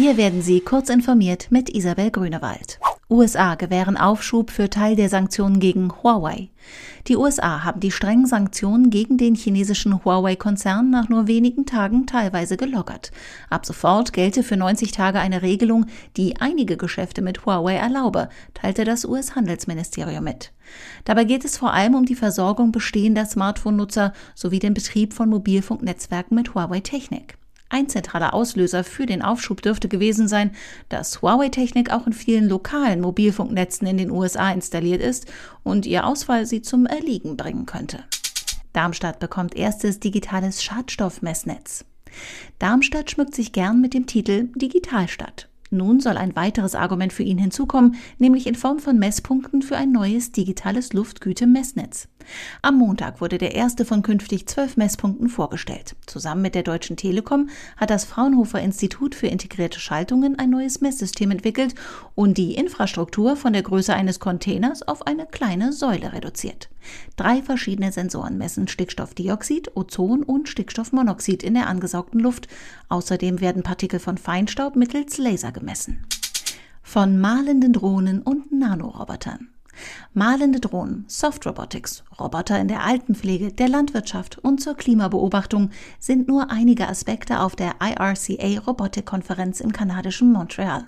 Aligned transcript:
Hier 0.00 0.16
werden 0.16 0.40
Sie 0.40 0.60
kurz 0.60 0.88
informiert 0.88 1.48
mit 1.50 1.68
Isabel 1.68 2.10
Grünewald. 2.10 2.80
USA 3.10 3.54
gewähren 3.54 3.98
Aufschub 3.98 4.50
für 4.50 4.70
Teil 4.70 4.96
der 4.96 5.10
Sanktionen 5.10 5.60
gegen 5.60 5.92
Huawei. 5.92 6.48
Die 7.06 7.18
USA 7.18 7.64
haben 7.64 7.80
die 7.80 7.90
strengen 7.90 8.24
Sanktionen 8.24 8.88
gegen 8.88 9.18
den 9.18 9.34
chinesischen 9.34 10.02
Huawei-Konzern 10.02 10.88
nach 10.88 11.10
nur 11.10 11.26
wenigen 11.26 11.66
Tagen 11.66 12.06
teilweise 12.06 12.56
gelockert. 12.56 13.12
Ab 13.50 13.66
sofort 13.66 14.14
gelte 14.14 14.42
für 14.42 14.56
90 14.56 14.90
Tage 14.92 15.20
eine 15.20 15.42
Regelung, 15.42 15.84
die 16.16 16.40
einige 16.40 16.78
Geschäfte 16.78 17.20
mit 17.20 17.44
Huawei 17.44 17.74
erlaube, 17.74 18.30
teilte 18.54 18.86
das 18.86 19.04
US-Handelsministerium 19.04 20.24
mit. 20.24 20.54
Dabei 21.04 21.24
geht 21.24 21.44
es 21.44 21.58
vor 21.58 21.74
allem 21.74 21.94
um 21.94 22.06
die 22.06 22.14
Versorgung 22.14 22.72
bestehender 22.72 23.26
Smartphone-Nutzer 23.26 24.14
sowie 24.34 24.60
den 24.60 24.72
Betrieb 24.72 25.12
von 25.12 25.28
Mobilfunknetzwerken 25.28 26.34
mit 26.34 26.54
Huawei-Technik. 26.54 27.36
Ein 27.72 27.88
zentraler 27.88 28.34
Auslöser 28.34 28.82
für 28.82 29.06
den 29.06 29.22
Aufschub 29.22 29.62
dürfte 29.62 29.88
gewesen 29.88 30.26
sein, 30.26 30.50
dass 30.88 31.22
Huawei-Technik 31.22 31.92
auch 31.92 32.06
in 32.06 32.12
vielen 32.12 32.48
lokalen 32.48 33.00
Mobilfunknetzen 33.00 33.86
in 33.86 33.96
den 33.96 34.10
USA 34.10 34.50
installiert 34.50 35.00
ist 35.00 35.26
und 35.62 35.86
ihr 35.86 36.04
Ausfall 36.04 36.46
sie 36.46 36.62
zum 36.62 36.86
Erliegen 36.86 37.36
bringen 37.36 37.66
könnte. 37.66 38.04
Darmstadt 38.72 39.20
bekommt 39.20 39.54
erstes 39.54 40.00
digitales 40.00 40.62
Schadstoffmessnetz. 40.62 41.84
Darmstadt 42.58 43.12
schmückt 43.12 43.36
sich 43.36 43.52
gern 43.52 43.80
mit 43.80 43.94
dem 43.94 44.06
Titel 44.06 44.48
Digitalstadt. 44.56 45.49
Nun 45.70 46.00
soll 46.00 46.16
ein 46.16 46.34
weiteres 46.34 46.74
Argument 46.74 47.12
für 47.12 47.22
ihn 47.22 47.38
hinzukommen, 47.38 47.94
nämlich 48.18 48.46
in 48.48 48.56
Form 48.56 48.80
von 48.80 48.98
Messpunkten 48.98 49.62
für 49.62 49.76
ein 49.76 49.92
neues 49.92 50.32
digitales 50.32 50.92
Luftgüte-Messnetz. 50.92 52.08
Am 52.62 52.76
Montag 52.76 53.20
wurde 53.20 53.38
der 53.38 53.54
erste 53.54 53.84
von 53.84 54.02
künftig 54.02 54.48
zwölf 54.48 54.76
Messpunkten 54.76 55.28
vorgestellt. 55.28 55.94
Zusammen 56.06 56.42
mit 56.42 56.54
der 56.54 56.64
Deutschen 56.64 56.96
Telekom 56.96 57.48
hat 57.76 57.90
das 57.90 58.04
Fraunhofer 58.04 58.60
Institut 58.60 59.14
für 59.14 59.28
integrierte 59.28 59.78
Schaltungen 59.78 60.38
ein 60.38 60.50
neues 60.50 60.80
Messsystem 60.80 61.30
entwickelt 61.30 61.74
und 62.14 62.36
die 62.36 62.54
Infrastruktur 62.54 63.36
von 63.36 63.52
der 63.52 63.62
Größe 63.62 63.94
eines 63.94 64.18
Containers 64.18 64.82
auf 64.82 65.06
eine 65.06 65.26
kleine 65.26 65.72
Säule 65.72 66.12
reduziert. 66.12 66.69
Drei 67.16 67.42
verschiedene 67.42 67.92
Sensoren 67.92 68.38
messen 68.38 68.68
Stickstoffdioxid, 68.68 69.76
Ozon 69.76 70.22
und 70.22 70.48
Stickstoffmonoxid 70.48 71.42
in 71.42 71.54
der 71.54 71.66
angesaugten 71.66 72.20
Luft. 72.20 72.48
Außerdem 72.88 73.40
werden 73.40 73.62
Partikel 73.62 74.00
von 74.00 74.18
Feinstaub 74.18 74.76
mittels 74.76 75.18
Laser 75.18 75.52
gemessen. 75.52 76.06
Von 76.82 77.20
malenden 77.20 77.72
Drohnen 77.72 78.22
und 78.22 78.52
Nanorobotern. 78.52 79.50
Malende 80.12 80.60
Drohnen, 80.60 81.04
Soft 81.06 81.46
Robotics, 81.46 82.04
Roboter 82.18 82.58
in 82.58 82.68
der 82.68 82.84
Altenpflege, 82.84 83.52
der 83.52 83.68
Landwirtschaft 83.68 84.38
und 84.38 84.60
zur 84.60 84.74
Klimabeobachtung 84.74 85.70
sind 85.98 86.28
nur 86.28 86.50
einige 86.50 86.88
Aspekte 86.88 87.40
auf 87.40 87.54
der 87.54 87.74
IRCA 87.80 88.60
Robotikkonferenz 88.60 89.60
im 89.60 89.72
kanadischen 89.72 90.32
Montreal. 90.32 90.84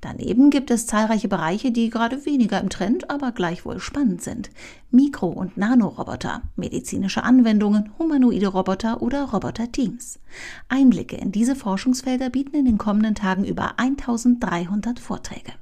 Daneben 0.00 0.50
gibt 0.50 0.70
es 0.70 0.86
zahlreiche 0.86 1.28
Bereiche, 1.28 1.72
die 1.72 1.90
gerade 1.90 2.24
weniger 2.26 2.60
im 2.60 2.70
Trend, 2.70 3.10
aber 3.10 3.32
gleichwohl 3.32 3.80
spannend 3.80 4.22
sind. 4.22 4.50
Mikro- 4.90 5.28
und 5.28 5.56
Nanoroboter, 5.56 6.42
medizinische 6.56 7.24
Anwendungen, 7.24 7.92
humanoide 7.98 8.48
Roboter 8.48 9.02
oder 9.02 9.24
Roboterteams. 9.24 10.20
Einblicke 10.68 11.16
in 11.16 11.32
diese 11.32 11.56
Forschungsfelder 11.56 12.30
bieten 12.30 12.56
in 12.56 12.64
den 12.64 12.78
kommenden 12.78 13.14
Tagen 13.14 13.44
über 13.44 13.78
1300 13.78 15.00
Vorträge. 15.00 15.52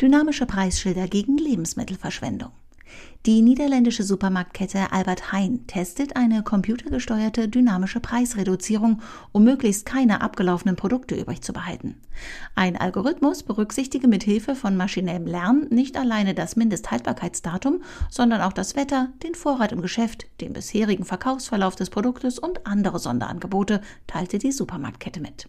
Dynamische 0.00 0.46
Preisschilder 0.46 1.08
gegen 1.08 1.38
Lebensmittelverschwendung. 1.38 2.52
Die 3.26 3.42
niederländische 3.42 4.04
Supermarktkette 4.04 4.92
Albert 4.92 5.32
Heijn 5.32 5.66
testet 5.66 6.14
eine 6.14 6.44
computergesteuerte 6.44 7.48
dynamische 7.48 7.98
Preisreduzierung, 7.98 9.02
um 9.32 9.42
möglichst 9.42 9.86
keine 9.86 10.20
abgelaufenen 10.20 10.76
Produkte 10.76 11.16
übrig 11.16 11.42
zu 11.42 11.52
behalten. 11.52 11.96
Ein 12.54 12.76
Algorithmus 12.76 13.42
berücksichtige 13.42 14.06
mit 14.06 14.22
Hilfe 14.22 14.54
von 14.54 14.76
maschinellem 14.76 15.26
Lernen 15.26 15.66
nicht 15.70 15.96
alleine 15.96 16.32
das 16.32 16.54
Mindesthaltbarkeitsdatum, 16.54 17.82
sondern 18.08 18.40
auch 18.40 18.52
das 18.52 18.76
Wetter, 18.76 19.08
den 19.24 19.34
Vorrat 19.34 19.72
im 19.72 19.82
Geschäft, 19.82 20.26
den 20.40 20.52
bisherigen 20.52 21.04
Verkaufsverlauf 21.04 21.74
des 21.74 21.90
Produktes 21.90 22.38
und 22.38 22.68
andere 22.68 23.00
Sonderangebote, 23.00 23.80
teilte 24.06 24.38
die 24.38 24.52
Supermarktkette 24.52 25.20
mit. 25.20 25.48